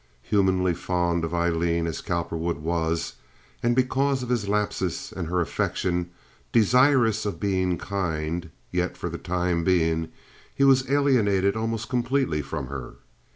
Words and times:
Humanly 0.23 0.73
fond 0.73 1.23
of 1.23 1.31
Aileen 1.31 1.85
as 1.85 2.01
Cowperwood 2.01 2.57
was, 2.57 3.17
and 3.61 3.75
because 3.75 4.23
of 4.23 4.29
his 4.29 4.49
lapses 4.49 5.13
and 5.15 5.27
her 5.27 5.41
affection, 5.41 6.09
desirous 6.51 7.23
of 7.23 7.39
being 7.39 7.77
kind, 7.77 8.49
yet 8.71 8.97
for 8.97 9.09
the 9.09 9.19
time 9.19 9.63
being 9.63 10.11
he 10.55 10.63
was 10.63 10.89
alienated 10.89 11.55
almost 11.55 11.87
completely 11.87 12.41
from 12.41 12.65
her. 12.65 12.95